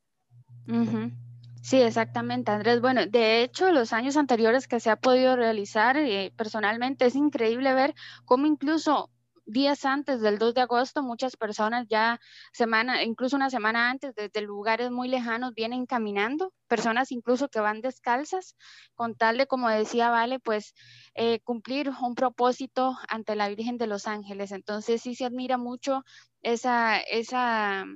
Sí, 1.62 1.80
exactamente, 1.80 2.50
Andrés. 2.50 2.82
Bueno, 2.82 3.06
de 3.06 3.42
hecho, 3.42 3.72
los 3.72 3.94
años 3.94 4.18
anteriores 4.18 4.68
que 4.68 4.78
se 4.78 4.90
ha 4.90 4.96
podido 4.96 5.36
realizar, 5.36 5.96
eh, 5.96 6.34
personalmente 6.36 7.06
es 7.06 7.14
increíble 7.16 7.72
ver 7.72 7.94
cómo 8.26 8.46
incluso 8.46 9.08
días 9.48 9.84
antes 9.84 10.20
del 10.20 10.38
2 10.38 10.54
de 10.54 10.60
agosto, 10.60 11.02
muchas 11.02 11.36
personas 11.36 11.86
ya 11.88 12.20
semana, 12.52 13.02
incluso 13.02 13.34
una 13.34 13.50
semana 13.50 13.90
antes, 13.90 14.14
desde 14.14 14.42
lugares 14.42 14.90
muy 14.90 15.08
lejanos, 15.08 15.54
vienen 15.54 15.86
caminando, 15.86 16.52
personas 16.66 17.10
incluso 17.10 17.48
que 17.48 17.60
van 17.60 17.80
descalzas, 17.80 18.56
con 18.94 19.16
tal 19.16 19.38
de, 19.38 19.46
como 19.46 19.70
decía 19.70 20.10
Vale, 20.10 20.38
pues 20.38 20.74
eh, 21.14 21.40
cumplir 21.40 21.90
un 22.00 22.14
propósito 22.14 22.96
ante 23.08 23.36
la 23.36 23.48
Virgen 23.48 23.78
de 23.78 23.86
los 23.86 24.06
Ángeles. 24.06 24.52
Entonces 24.52 25.02
sí 25.02 25.14
se 25.14 25.24
admira 25.24 25.56
mucho 25.56 26.04
esa, 26.42 26.98
esa 26.98 27.86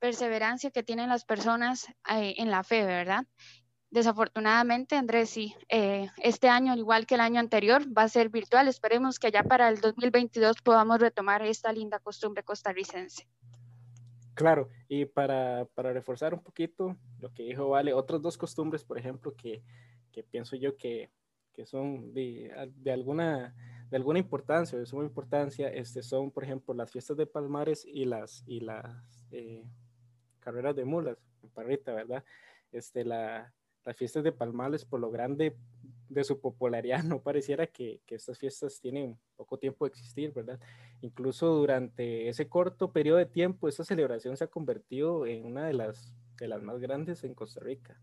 perseverancia 0.00 0.70
que 0.70 0.82
tienen 0.82 1.08
las 1.08 1.24
personas 1.24 1.86
eh, 2.10 2.34
en 2.38 2.50
la 2.50 2.64
fe, 2.64 2.84
¿verdad? 2.84 3.24
Desafortunadamente, 3.90 4.94
Andrés, 4.94 5.30
sí, 5.30 5.54
eh, 5.68 6.08
este 6.22 6.48
año, 6.48 6.72
al 6.72 6.78
igual 6.78 7.06
que 7.06 7.16
el 7.16 7.20
año 7.20 7.40
anterior, 7.40 7.82
va 7.96 8.04
a 8.04 8.08
ser 8.08 8.28
virtual. 8.28 8.68
Esperemos 8.68 9.18
que 9.18 9.32
ya 9.32 9.42
para 9.42 9.68
el 9.68 9.80
2022 9.80 10.62
podamos 10.62 11.00
retomar 11.00 11.42
esta 11.42 11.72
linda 11.72 11.98
costumbre 11.98 12.44
costarricense. 12.44 13.26
Claro, 14.34 14.68
y 14.88 15.06
para, 15.06 15.66
para 15.74 15.92
reforzar 15.92 16.34
un 16.34 16.42
poquito 16.42 16.96
lo 17.18 17.32
que 17.34 17.42
dijo 17.42 17.68
Vale, 17.68 17.92
otras 17.92 18.22
dos 18.22 18.38
costumbres, 18.38 18.84
por 18.84 18.96
ejemplo, 18.96 19.34
que, 19.34 19.64
que 20.12 20.22
pienso 20.22 20.54
yo 20.54 20.76
que, 20.76 21.10
que 21.52 21.66
son 21.66 22.14
de, 22.14 22.50
de, 22.76 22.92
alguna, 22.92 23.56
de 23.90 23.96
alguna 23.96 24.20
importancia, 24.20 24.78
de 24.78 24.86
suma 24.86 25.02
importancia, 25.02 25.68
este, 25.68 26.04
son, 26.04 26.30
por 26.30 26.44
ejemplo, 26.44 26.74
las 26.74 26.92
fiestas 26.92 27.16
de 27.16 27.26
Palmares 27.26 27.84
y 27.84 28.04
las, 28.04 28.44
y 28.46 28.60
las 28.60 29.26
eh, 29.32 29.64
carreras 30.38 30.76
de 30.76 30.84
mulas, 30.84 31.18
en 31.42 31.50
Parrita, 31.50 31.92
¿verdad? 31.92 32.24
Este, 32.70 33.04
la, 33.04 33.52
las 33.84 33.96
fiestas 33.96 34.24
de 34.24 34.32
Palmales, 34.32 34.84
por 34.84 35.00
lo 35.00 35.10
grande 35.10 35.56
de 36.10 36.24
su 36.24 36.40
popularidad, 36.40 37.02
no 37.04 37.22
pareciera 37.22 37.66
que, 37.66 38.00
estas 38.08 38.38
fiestas 38.38 38.80
tienen 38.80 39.18
poco 39.36 39.58
tiempo 39.58 39.84
de 39.84 39.90
existir, 39.90 40.32
¿verdad? 40.32 40.60
Incluso 41.00 41.46
durante 41.54 42.28
ese 42.28 42.48
corto 42.48 42.92
periodo 42.92 43.18
de 43.18 43.26
tiempo, 43.26 43.68
esta 43.68 43.84
celebración 43.84 44.36
se 44.36 44.44
ha 44.44 44.48
convertido 44.48 45.24
en 45.26 45.46
una 45.46 45.66
de 45.66 45.72
las, 45.72 46.12
más 46.62 46.80
grandes 46.80 47.24
en 47.24 47.34
Costa 47.34 47.60
Rica, 47.60 48.00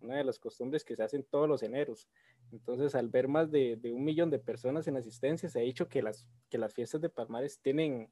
una 0.00 0.16
de 0.16 0.24
las 0.24 0.38
costumbres 0.38 0.84
que 0.84 0.96
se 0.96 1.02
hacen 1.02 1.22
todos 1.22 1.48
los 1.48 1.62
eneros. 1.62 2.08
Entonces, 2.50 2.94
al 2.94 3.08
ver 3.08 3.28
más 3.28 3.50
de, 3.50 3.78
un 3.94 4.04
millón 4.04 4.30
de 4.30 4.38
personas 4.38 4.86
en 4.88 4.96
asistencia, 4.96 5.48
se 5.48 5.60
ha 5.60 5.62
dicho 5.62 5.88
que 5.88 6.02
las, 6.02 6.26
fiestas 6.74 7.00
de 7.00 7.08
Palmares 7.08 7.60
tienen 7.60 8.10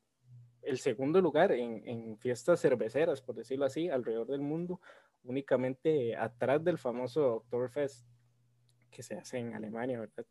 el 0.63 0.79
segundo 0.79 1.21
lugar 1.21 1.53
en, 1.53 2.17
fiestas 2.19 2.61
cerveceras, 2.61 3.21
por 3.21 3.35
decirlo 3.35 3.65
así, 3.65 3.89
alrededor 3.89 4.29
del 4.29 4.41
mundo, 4.41 4.81
únicamente 5.25 6.17
atrás 6.17 6.63
del 6.63 6.79
famoso 6.79 7.37
Oktoberfest 7.37 8.07
que 8.91 9.03
se 9.03 9.15
hace 9.15 9.39
en 9.39 9.55
Alemania, 9.55 10.01
¿verdad? 10.01 10.27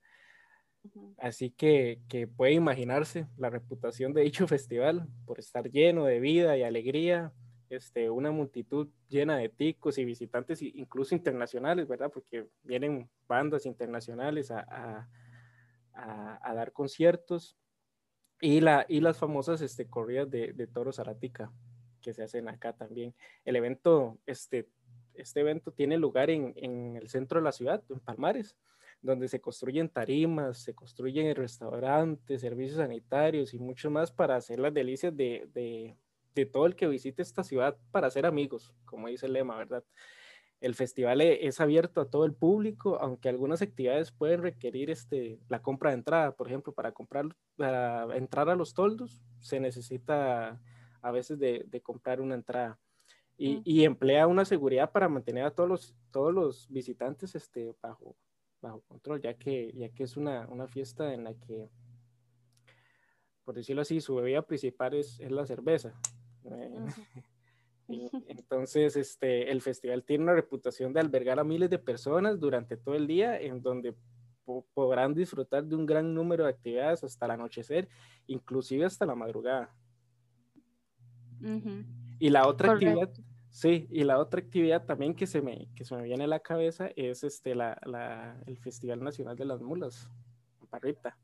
Así 1.17 1.51
que, 1.51 2.01
que, 2.07 2.27
puede 2.27 2.53
imaginarse 2.53 3.27
la 3.37 3.49
reputación 3.49 4.13
de 4.13 4.21
dicho 4.21 4.47
festival 4.47 5.07
por 5.25 5.39
estar 5.39 5.69
lleno 5.69 6.05
de 6.05 6.19
vida 6.19 6.57
y 6.57 6.63
alegría, 6.63 7.33
este, 7.69 8.09
una 8.09 8.31
multitud 8.31 8.89
llena 9.09 9.37
de 9.37 9.49
ticos 9.49 9.97
y 9.97 10.05
visitantes, 10.05 10.61
incluso 10.61 11.13
internacionales, 11.13 11.87
¿verdad? 11.87 12.11
Porque 12.11 12.47
vienen 12.63 13.09
bandas 13.27 13.65
internacionales 13.65 14.51
a, 14.51 14.59
a, 14.61 15.09
a, 15.93 16.49
a 16.49 16.53
dar 16.53 16.71
conciertos 16.71 17.57
y, 18.41 18.61
la, 18.61 18.85
y 18.87 19.01
las 19.01 19.17
famosas 19.17 19.61
este, 19.61 19.87
corridas 19.87 20.29
de, 20.29 20.53
de 20.53 20.67
toros 20.67 20.99
Aratica 20.99 21.51
que 22.01 22.13
se 22.13 22.23
hacen 22.23 22.47
acá 22.47 22.73
también. 22.73 23.13
El 23.43 23.55
evento, 23.55 24.17
este, 24.25 24.69
este 25.21 25.41
evento 25.41 25.71
tiene 25.71 25.97
lugar 25.97 26.29
en, 26.29 26.53
el 26.95 27.09
centro 27.09 27.39
de 27.39 27.43
la 27.43 27.51
ciudad, 27.51 27.83
en 27.89 27.99
Palmares, 27.99 28.55
donde 29.01 29.27
se 29.27 29.39
construyen 29.39 29.89
tarimas, 29.89 30.57
se 30.59 30.73
construyen 30.73 31.33
restaurantes, 31.35 32.41
servicios 32.41 32.77
sanitarios 32.77 33.53
y 33.53 33.59
mucho 33.59 33.89
más 33.89 34.11
para 34.11 34.35
hacer 34.35 34.59
las 34.59 34.73
delicias 34.73 35.15
de, 35.15 35.47
de, 35.53 35.95
de 36.35 36.45
todo 36.45 36.65
el 36.65 36.75
que 36.75 36.87
visite 36.87 37.21
esta 37.21 37.43
ciudad 37.43 37.77
para 37.91 38.07
hacer 38.07 38.25
amigos, 38.25 38.73
como 38.85 39.07
dice 39.07 39.25
el 39.25 39.33
lema, 39.33 39.57
¿verdad? 39.57 39.83
El 40.61 40.75
festival 40.75 41.21
e, 41.21 41.47
es 41.47 41.61
abierto 41.61 42.01
a 42.01 42.09
todo 42.09 42.25
el 42.25 42.33
público, 42.33 42.97
aunque 42.99 43.29
algunas 43.29 43.61
actividades 43.61 44.11
pueden 44.11 44.41
requerir 44.41 44.89
este, 44.89 45.39
la 45.47 45.61
compra 45.61 45.91
de 45.91 45.97
entrada. 45.97 46.35
Por 46.35 46.47
ejemplo, 46.47 46.73
para 46.73 46.91
comprar, 46.91 47.25
entrar 48.13 48.49
a 48.49 48.55
los 48.55 48.73
toldos, 48.73 49.21
se 49.39 49.59
necesita 49.59 50.61
a 51.01 51.11
veces 51.11 51.39
de 51.39 51.81
comprar 51.81 52.19
una 52.19 52.35
entrada. 52.35 52.77
Y, 53.41 53.61
y, 53.63 53.85
emplea 53.85 54.27
una 54.27 54.43
seguridad 54.43 54.91
para 54.91 55.07
mantener 55.07 55.45
a 55.45 55.51
todos 55.51 55.69
los, 55.69 55.95
todos 56.11 56.33
los 56.33 56.67
visitantes 56.69 57.35
este, 57.35 57.73
bajo, 57.81 58.17
bajo 58.61 58.81
control, 58.81 59.21
ya 59.21 59.33
que, 59.33 59.71
ya 59.77 59.87
que 59.87 60.03
es 60.03 60.17
una, 60.17 60.45
una 60.49 60.67
fiesta 60.67 61.13
en 61.13 61.23
la 61.23 61.33
que, 61.33 61.69
por 63.45 63.55
decirlo 63.55 63.81
así, 63.81 64.01
su 64.01 64.15
bebida 64.15 64.41
principal 64.41 64.93
es, 64.93 65.21
es 65.21 65.31
la 65.31 65.45
cerveza. 65.45 65.93
Entonces, 68.27 68.97
este, 68.97 69.49
el 69.49 69.61
festival 69.61 70.03
tiene 70.03 70.25
una 70.25 70.33
reputación 70.33 70.91
de 70.91 70.99
albergar 70.99 71.39
a 71.39 71.43
miles 71.45 71.69
de 71.69 71.79
personas 71.79 72.39
durante 72.39 72.75
todo 72.75 72.95
el 72.95 73.07
día, 73.07 73.39
en 73.39 73.61
donde 73.61 73.95
podrán 74.73 75.13
disfrutar 75.13 75.63
de 75.63 75.75
un 75.75 75.85
gran 75.85 76.13
número 76.13 76.43
de 76.43 76.49
actividades 76.49 77.03
hasta 77.03 77.25
el 77.25 77.31
anochecer, 77.31 77.87
inclusive 78.27 78.85
hasta 78.85 79.05
la 79.05 79.15
madrugada. 79.15 79.73
Y 82.19 82.29
la 82.29 82.47
otra 82.47 82.73
actividad, 82.73 83.09
Sí, 83.59 83.89
y 83.91 84.05
la 84.05 84.19
otra 84.19 84.39
actividad 84.39 84.85
también 84.85 85.13
que 85.13 85.27
se 85.27 85.41
me, 85.41 85.67
que 85.75 85.83
se 85.83 85.93
me 85.93 86.03
viene 86.03 86.23
a 86.23 86.27
la 86.27 86.39
cabeza 86.39 86.91
es 86.95 87.25
este, 87.25 87.55
la, 87.55 87.77
la, 87.85 88.41
el 88.47 88.57
Festival 88.57 89.03
Nacional 89.03 89.35
de 89.35 89.43
las 89.43 89.59
Mulas, 89.59 90.09
en 90.61 90.67
Parrita, 90.67 91.17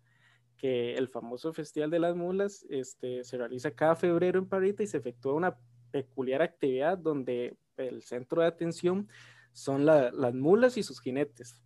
que 0.58 0.96
el 0.96 1.08
famoso 1.08 1.54
Festival 1.54 1.89
de 1.92 2.00
las 2.00 2.13
Mulas 2.13 2.65
este, 2.70 3.24
se 3.24 3.38
realiza 3.38 3.72
cada 3.72 3.96
febrero 3.96 4.38
en 4.38 4.50
Parrita 4.50 4.84
y 4.84 4.88
se 4.88 4.98
efectúa 4.98 5.34
una 5.34 5.58
peculiar 5.92 6.42
actividad 6.42 6.98
donde 6.98 7.56
el 7.77 8.04
centro 8.04 8.42
de 8.42 8.48
atención 8.50 9.08
son 9.54 9.86
las 9.86 10.34
mulas 10.34 10.75
y 10.75 10.84
sus 10.84 11.00
jinetes. 11.00 11.63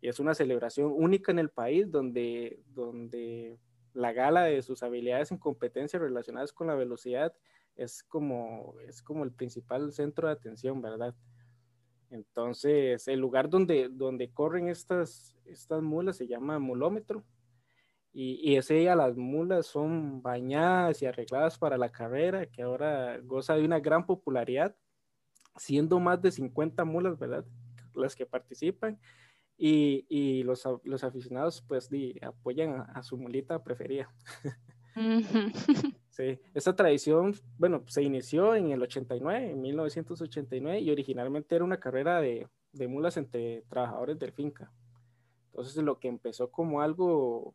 Y 0.00 0.08
es 0.08 0.18
una 0.18 0.34
celebración 0.34 0.94
única 0.96 1.30
en 1.30 1.40
el 1.40 1.50
país 1.50 1.90
donde, 1.90 2.62
donde 2.68 3.58
la 3.92 4.14
gala 4.14 4.44
de 4.44 4.62
sus 4.62 4.82
habilidades 4.82 5.30
en 5.30 5.36
competencias 5.36 6.00
relacionadas 6.00 6.54
con 6.54 6.68
la 6.68 6.74
velocidad 6.74 7.34
es 7.76 8.02
como, 8.02 8.74
es 8.86 9.02
como 9.02 9.24
el 9.24 9.32
principal 9.32 9.92
centro 9.92 10.28
de 10.28 10.34
atención, 10.34 10.80
¿verdad? 10.80 11.14
Entonces, 12.10 13.06
el 13.08 13.20
lugar 13.20 13.48
donde, 13.50 13.88
donde 13.90 14.30
corren 14.30 14.68
estas, 14.68 15.36
estas 15.44 15.82
mulas 15.82 16.16
se 16.16 16.26
llama 16.26 16.58
mulómetro. 16.58 17.24
Y, 18.12 18.40
y 18.42 18.56
ese 18.56 18.74
día 18.74 18.96
las 18.96 19.16
mulas 19.16 19.66
son 19.66 20.22
bañadas 20.22 21.02
y 21.02 21.06
arregladas 21.06 21.58
para 21.58 21.76
la 21.76 21.90
carrera, 21.92 22.46
que 22.46 22.62
ahora 22.62 23.18
goza 23.22 23.54
de 23.54 23.64
una 23.64 23.80
gran 23.80 24.06
popularidad, 24.06 24.74
siendo 25.56 26.00
más 26.00 26.22
de 26.22 26.32
50 26.32 26.84
mulas, 26.84 27.18
¿verdad? 27.18 27.44
Las 27.94 28.16
que 28.16 28.24
participan. 28.24 28.98
Y, 29.58 30.06
y 30.08 30.42
los, 30.44 30.64
los, 30.84 31.02
aficionados, 31.02 31.62
pues, 31.66 31.88
di, 31.88 32.18
apoyan 32.22 32.74
a, 32.74 32.82
a, 32.82 33.02
su 33.02 33.16
mulita 33.16 33.62
preferida. 33.62 34.10
Sí, 36.16 36.40
esta 36.54 36.74
tradición, 36.74 37.34
bueno, 37.58 37.84
se 37.88 38.02
inició 38.02 38.54
en 38.54 38.70
el 38.70 38.80
89, 38.80 39.50
en 39.50 39.60
1989, 39.60 40.80
y 40.80 40.90
originalmente 40.90 41.54
era 41.54 41.62
una 41.62 41.78
carrera 41.78 42.22
de, 42.22 42.48
mulas 42.88 43.18
entre 43.18 43.64
trabajadores 43.68 44.18
del 44.18 44.32
finca. 44.32 44.72
Entonces, 45.50 45.76
lo 45.84 45.98
que 45.98 46.08
empezó 46.08 46.50
como 46.50 46.80
algo, 46.80 47.54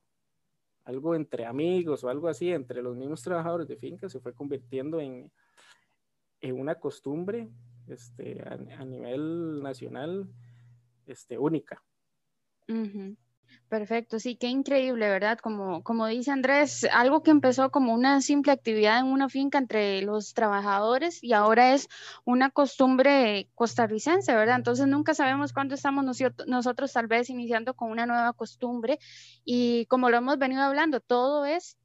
algo 0.84 1.16
entre 1.16 1.48
amigos 1.48 2.04
o 2.04 2.10
algo 2.10 2.28
así, 2.28 2.52
entre 2.52 2.84
los 2.84 2.96
mismos 2.96 3.24
trabajadores 3.24 3.68
de 3.68 3.78
finca, 3.78 4.08
se 4.10 4.20
fue 4.20 4.32
convirtiendo 4.32 5.00
en, 5.00 5.32
una 6.44 6.76
costumbre 6.76 7.50
este, 7.88 8.44
a, 8.48 8.86
nivel 8.86 9.64
nacional 9.64 10.28
este, 11.08 11.40
única. 11.40 11.84
Perfecto, 13.72 14.20
sí, 14.20 14.36
qué 14.36 14.48
increíble, 14.48 15.08
¿verdad? 15.08 15.40
Como, 15.40 15.82
como 15.82 16.06
dice 16.08 16.30
Andrés, 16.30 16.86
algo 16.92 17.24
que 17.24 17.32
empezó 17.32 17.72
como 17.72 17.94
una 17.94 18.20
simple 18.20 18.52
actividad 18.52 19.00
en 19.00 19.06
una 19.06 19.30
finca 19.30 19.60
entre 19.60 20.02
los 20.02 20.34
trabajadores 20.34 21.24
y 21.24 21.32
ahora 21.32 21.74
es 21.74 21.88
una 22.26 22.50
costumbre 22.50 23.50
costarricense, 23.56 24.36
¿verdad? 24.36 24.58
Entonces 24.58 24.88
nunca 24.88 25.14
sabemos 25.14 25.54
cuándo 25.54 25.76
estamos 25.76 26.04
nosotros, 26.04 26.50
nosotros 26.50 26.92
tal 26.92 27.08
vez 27.08 27.30
iniciando 27.30 27.74
con 27.74 27.92
una 27.92 28.06
nueva 28.06 28.34
costumbre 28.34 29.00
y 29.46 29.86
como 29.86 30.10
lo 30.10 30.18
hemos 30.18 30.38
venido 30.38 30.64
hablando, 30.64 31.00
todo 31.00 31.46
es 31.46 31.78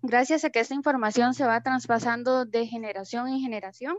gracias 0.00 0.44
a 0.44 0.50
que 0.50 0.60
esta 0.60 0.74
información 0.74 1.34
se 1.34 1.44
va 1.44 1.62
traspasando 1.62 2.46
de 2.46 2.66
generación 2.66 3.28
en 3.28 3.40
generación 3.40 3.98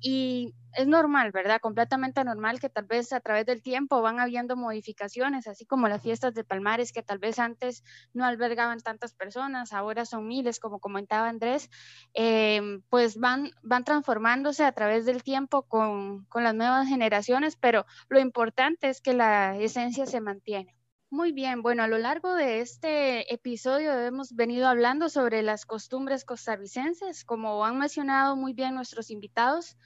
y 0.00 0.54
es 0.76 0.86
normal, 0.86 1.32
¿verdad? 1.32 1.60
Completamente 1.60 2.22
normal 2.22 2.60
que 2.60 2.68
tal 2.68 2.84
vez 2.84 3.12
a 3.12 3.20
través 3.20 3.46
del 3.46 3.62
tiempo 3.62 4.02
van 4.02 4.20
habiendo 4.20 4.56
modificaciones, 4.56 5.46
así 5.46 5.64
como 5.64 5.88
las 5.88 6.02
fiestas 6.02 6.34
de 6.34 6.44
Palmares, 6.44 6.92
que 6.92 7.02
tal 7.02 7.18
vez 7.18 7.38
antes 7.38 7.82
no 8.12 8.24
albergaban 8.24 8.80
tantas 8.80 9.14
personas, 9.14 9.72
ahora 9.72 10.04
son 10.04 10.26
miles, 10.26 10.60
como 10.60 10.78
comentaba 10.78 11.28
Andrés, 11.28 11.70
eh, 12.14 12.80
pues 12.90 13.18
van, 13.18 13.50
van 13.62 13.84
transformándose 13.84 14.64
a 14.64 14.72
través 14.72 15.06
del 15.06 15.22
tiempo 15.22 15.62
con, 15.62 16.26
con 16.26 16.44
las 16.44 16.54
nuevas 16.54 16.88
generaciones, 16.88 17.56
pero 17.56 17.86
lo 18.08 18.20
importante 18.20 18.90
es 18.90 19.00
que 19.00 19.14
la 19.14 19.56
esencia 19.56 20.06
se 20.06 20.20
mantiene. 20.20 20.75
Muy 21.16 21.32
bien, 21.32 21.62
bueno, 21.62 21.82
a 21.82 21.88
lo 21.88 21.96
largo 21.96 22.34
de 22.34 22.60
este 22.60 23.32
episodio 23.32 23.90
hemos 24.00 24.34
venido 24.34 24.68
hablando 24.68 25.08
sobre 25.08 25.42
las 25.42 25.64
costumbres 25.64 26.26
costarricenses, 26.26 27.24
como 27.24 27.64
han 27.64 27.78
mencionado 27.78 28.36
muy 28.36 28.52
bien 28.52 28.74
nuestros 28.74 29.10
invitados. 29.10 29.78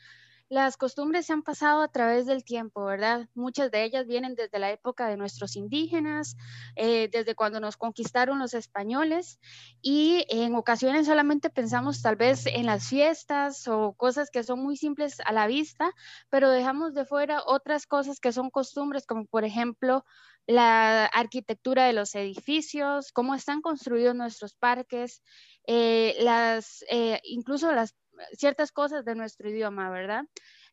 Las 0.51 0.77
costumbres 0.77 1.27
se 1.27 1.33
han 1.33 1.45
pasado 1.45 1.81
a 1.81 1.87
través 1.87 2.27
del 2.27 2.43
tiempo, 2.43 2.85
¿verdad? 2.85 3.29
Muchas 3.35 3.71
de 3.71 3.85
ellas 3.85 4.09
vienen 4.09 4.35
desde 4.35 4.59
la 4.59 4.73
época 4.73 5.07
de 5.07 5.17
nuestros 5.17 5.55
indígenas, 5.55 6.37
eh, 6.75 7.09
desde 7.13 7.37
cuando 7.37 7.61
nos 7.61 7.77
conquistaron 7.77 8.41
los 8.41 8.53
españoles 8.55 9.39
y 9.81 10.27
en 10.29 10.57
ocasiones 10.57 11.07
solamente 11.07 11.51
pensamos 11.51 12.03
tal 12.03 12.17
vez 12.17 12.47
en 12.47 12.67
las 12.67 12.89
fiestas 12.89 13.69
o 13.69 13.93
cosas 13.93 14.29
que 14.29 14.43
son 14.43 14.59
muy 14.61 14.77
simples 14.77 15.21
a 15.25 15.33
la 15.33 15.47
vista, 15.47 15.93
pero 16.31 16.51
dejamos 16.51 16.95
de 16.95 17.05
fuera 17.05 17.45
otras 17.47 17.87
cosas 17.87 18.19
que 18.19 18.33
son 18.33 18.51
costumbres, 18.51 19.07
como 19.07 19.27
por 19.27 19.45
ejemplo 19.45 20.05
la 20.49 21.07
arquitectura 21.07 21.87
de 21.87 21.93
los 21.93 22.17
edificios, 22.17 23.13
cómo 23.13 23.37
están 23.37 23.61
construidos 23.61 24.17
nuestros 24.17 24.57
parques, 24.57 25.23
eh, 25.69 26.17
las, 26.19 26.85
eh, 26.91 27.21
incluso 27.23 27.71
las 27.71 27.95
ciertas 28.33 28.73
cosas 28.73 29.05
de 29.05 29.15
nuestro 29.15 29.49
idioma, 29.49 29.91
¿verdad? 29.91 30.25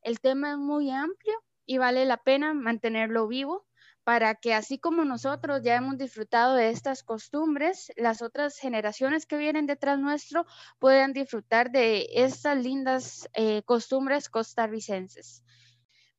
El 0.01 0.19
tema 0.19 0.51
es 0.51 0.57
muy 0.57 0.89
amplio 0.91 1.35
y 1.65 1.77
vale 1.77 2.05
la 2.05 2.17
pena 2.17 2.53
mantenerlo 2.53 3.27
vivo 3.27 3.65
para 4.07 4.35
que 4.35 4.53
así 4.53 4.79
como 4.79 5.03
nosotros 5.03 5.61
ya 5.63 5.75
hemos 5.75 5.97
disfrutado 5.97 6.55
de 6.55 6.69
estas 6.69 7.03
costumbres, 7.03 7.91
las 7.97 8.21
otras 8.21 8.57
generaciones 8.57 9.25
que 9.25 9.35
vienen 9.35 9.65
detrás 9.65 9.99
nuestro 9.99 10.45
puedan 10.79 11.11
disfrutar 11.11 11.71
de 11.71 12.07
estas 12.13 12.57
lindas 12.63 13.27
eh, 13.33 13.63
costumbres 13.63 14.29
costarricenses. 14.29 15.43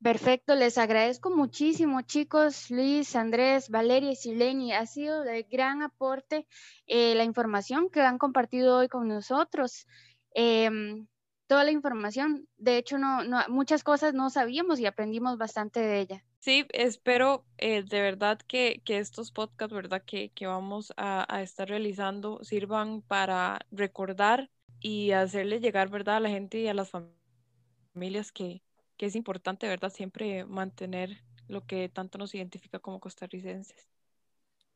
Perfecto, 0.03 0.55
les 0.55 0.77
agradezco 0.77 1.31
muchísimo, 1.31 2.03
chicos, 2.03 2.71
Luis, 2.71 3.17
Andrés, 3.17 3.71
Valeria 3.71 4.11
y 4.13 4.17
Sileni. 4.17 4.75
Ha 4.75 4.85
sido 4.85 5.23
de 5.23 5.45
gran 5.45 5.81
aporte 5.81 6.47
eh, 6.87 7.15
la 7.15 7.25
información 7.25 7.89
que 7.89 8.03
han 8.03 8.19
compartido 8.19 8.77
hoy 8.77 8.89
con 8.89 9.09
nosotros. 9.09 9.87
Eh, 10.35 10.69
toda 11.49 11.65
la 11.65 11.73
información, 11.73 12.47
de 12.59 12.77
hecho, 12.77 12.99
no, 12.99 13.25
no, 13.25 13.41
muchas 13.49 13.83
cosas 13.83 14.15
no 14.15 14.31
sabíamos 14.31 14.79
y 14.79 14.87
aprendimos 14.87 15.39
bastante 15.39 15.81
de 15.81 15.99
ella. 15.99 16.25
Sí, 16.39 16.67
espero 16.73 17.45
eh, 17.57 17.83
de 17.83 18.01
verdad 18.01 18.39
que, 18.47 18.81
que, 18.85 18.99
estos 18.99 19.33
podcasts, 19.33 19.75
¿verdad? 19.75 20.03
Que, 20.07 20.29
que 20.31 20.47
vamos 20.47 20.93
a, 20.97 21.27
a, 21.35 21.43
estar 21.43 21.69
realizando 21.69 22.45
sirvan 22.45 23.03
para 23.03 23.59
recordar 23.73 24.51
y 24.79 25.11
hacerle 25.13 25.59
llegar, 25.59 25.89
¿verdad? 25.89 26.17
A 26.17 26.21
la 26.21 26.29
gente 26.29 26.59
y 26.59 26.69
a 26.69 26.75
las 26.75 26.93
familias 27.95 28.31
que, 28.31 28.63
que 28.99 29.07
es 29.07 29.17
importante, 29.17 29.67
¿verdad? 29.67 29.91
Siempre 29.91 30.45
mantener 30.45 31.25
lo 31.49 31.65
que 31.65 31.89
tanto 31.89 32.19
nos 32.19 32.35
identifica 32.35 32.79
como 32.79 33.01
costarricenses. 33.01 33.89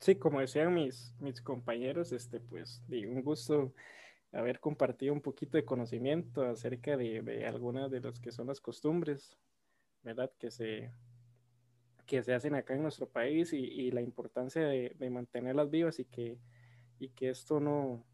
Sí, 0.01 0.17
como 0.17 0.41
decían 0.41 0.75
mis, 0.75 1.15
mis 1.21 1.41
compañeros, 1.41 2.13
este, 2.13 2.41
pues, 2.41 2.83
un 2.89 3.23
gusto 3.23 3.73
haber 4.33 4.61
compartido 4.61 5.13
un 5.13 5.21
poquito 5.21 5.57
de 5.57 5.65
conocimiento 5.65 6.43
acerca 6.43 6.97
de, 6.97 7.23
de 7.23 7.47
algunas 7.47 7.91
de 7.91 8.01
las 8.01 8.19
que 8.19 8.33
son 8.33 8.47
las 8.47 8.61
costumbres, 8.61 9.37
¿verdad? 10.03 10.31
Que 10.39 10.51
se, 10.51 10.91
que 12.07 12.23
se 12.23 12.35
hacen 12.35 12.55
acá 12.55 12.75
en 12.75 12.83
nuestro 12.83 13.09
país 13.09 13.53
y, 13.53 13.91
la 13.91 14.01
importancia 14.01 14.67
de, 14.67 14.97
de, 14.99 15.11
mantenerlas 15.11 15.71
vivas 15.71 15.99
y 15.99 16.05
que, 16.05 16.39
y 16.99 17.11
que 17.11 17.31
esto 17.31 17.61
no, 17.61 18.05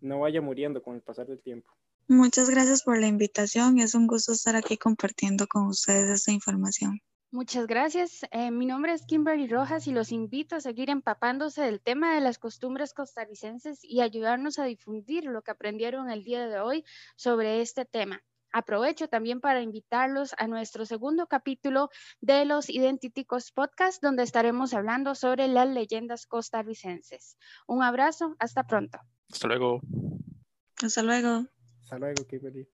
no 0.00 0.20
vaya 0.20 0.40
muriendo 0.40 0.82
con 0.82 0.94
el 0.94 1.02
pasar 1.02 1.26
del 1.26 1.40
tiempo. 1.40 1.70
Muchas 2.08 2.48
gracias 2.48 2.82
por 2.82 2.98
la 2.98 3.08
invitación. 3.08 3.78
Es 3.78 3.94
un 3.94 4.06
gusto 4.06 4.32
estar 4.32 4.56
aquí 4.56 4.76
compartiendo 4.76 5.46
con 5.46 5.66
ustedes 5.66 6.08
esta 6.08 6.32
información. 6.32 7.00
Muchas 7.32 7.66
gracias. 7.66 8.24
Eh, 8.30 8.50
mi 8.50 8.66
nombre 8.66 8.92
es 8.92 9.04
Kimberly 9.04 9.48
Rojas 9.48 9.86
y 9.88 9.92
los 9.92 10.12
invito 10.12 10.56
a 10.56 10.60
seguir 10.60 10.90
empapándose 10.90 11.62
del 11.62 11.80
tema 11.80 12.14
de 12.14 12.20
las 12.20 12.38
costumbres 12.38 12.94
costarricenses 12.94 13.82
y 13.82 14.00
ayudarnos 14.00 14.58
a 14.58 14.64
difundir 14.64 15.24
lo 15.24 15.42
que 15.42 15.50
aprendieron 15.50 16.08
el 16.08 16.22
día 16.22 16.46
de 16.46 16.60
hoy 16.60 16.84
sobre 17.16 17.60
este 17.60 17.84
tema. 17.84 18.22
Aprovecho 18.52 19.08
también 19.08 19.40
para 19.40 19.60
invitarlos 19.60 20.34
a 20.38 20.46
nuestro 20.46 20.86
segundo 20.86 21.26
capítulo 21.26 21.90
de 22.20 22.44
los 22.44 22.70
Identiticos 22.70 23.52
Podcast, 23.52 24.02
donde 24.02 24.22
estaremos 24.22 24.72
hablando 24.72 25.14
sobre 25.14 25.48
las 25.48 25.68
leyendas 25.68 26.26
costarricenses. 26.26 27.36
Un 27.66 27.82
abrazo, 27.82 28.36
hasta 28.38 28.66
pronto. 28.66 28.98
Hasta 29.30 29.48
luego. 29.48 29.80
Hasta 30.82 31.02
luego. 31.02 31.44
Hasta 31.82 31.98
luego, 31.98 32.24
Kimberly. 32.26 32.66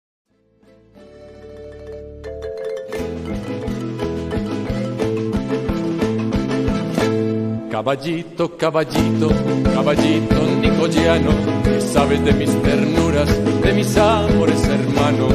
Caballito, 7.80 8.44
caballito, 8.58 9.28
caballito 9.72 10.36
nicoyano, 10.60 11.30
que 11.64 11.80
sabes 11.80 12.22
de 12.22 12.34
mis 12.34 12.50
ternuras, 12.60 13.26
de 13.62 13.72
mis 13.72 13.96
amores, 13.96 14.68
hermano, 14.68 15.28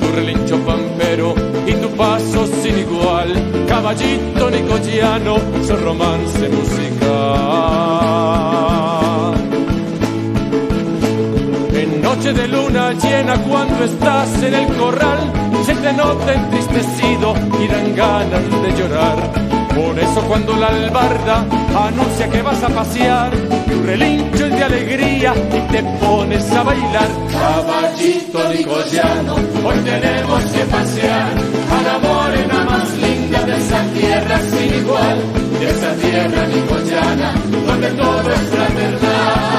tu 0.00 0.08
relincho 0.16 0.58
pampero 0.66 1.32
y 1.64 1.74
tu 1.74 1.88
paso 1.90 2.44
sin 2.60 2.76
igual. 2.76 3.28
Caballito 3.68 4.50
nicoyano, 4.50 5.36
son 5.64 5.84
romance 5.84 6.48
musical. 6.48 7.04
En 11.72 12.02
noche 12.02 12.32
de 12.32 12.48
luna 12.48 12.94
llena, 12.94 13.40
cuando 13.44 13.84
estás 13.84 14.42
en 14.42 14.54
el 14.54 14.66
corral, 14.74 15.32
se 15.64 15.76
te 15.76 15.92
nota 15.92 16.34
entristecido 16.34 17.32
y 17.62 17.68
dan 17.68 17.94
ganas 17.94 18.42
de 18.42 18.72
llorar. 18.76 19.45
Por 19.76 19.98
eso 19.98 20.22
cuando 20.22 20.56
la 20.56 20.68
albarda 20.68 21.44
anuncia 21.86 22.30
que 22.30 22.40
vas 22.40 22.62
a 22.62 22.68
pasear, 22.68 23.30
tu 23.30 23.82
relincho 23.82 24.46
es 24.46 24.52
de 24.52 24.64
alegría 24.64 25.34
y 25.36 25.72
te 25.72 25.82
pones 26.00 26.50
a 26.52 26.62
bailar. 26.62 27.08
Caballito 27.30 28.48
nicoyano, 28.54 29.34
hoy 29.34 29.76
tenemos 29.84 30.44
que 30.44 30.64
pasear. 30.64 31.32
A 31.76 31.82
la 31.82 31.98
morena 31.98 32.64
más 32.64 32.90
linda 32.96 33.44
de 33.44 33.56
esa 33.56 33.82
tierra 33.92 34.40
sin 34.40 34.74
igual, 34.80 35.18
de 35.60 35.70
esa 35.70 35.92
tierra 35.96 36.46
nicoyana, 36.46 37.34
donde 37.66 37.88
todo 37.90 38.32
es 38.32 38.40
fraternal 38.48 39.55